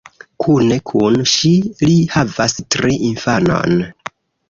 Kune 0.43 0.77
kun 0.91 1.19
ŝi 1.33 1.53
li 1.85 1.99
havas 2.17 2.59
tri 2.77 3.01
infanon. 3.13 3.83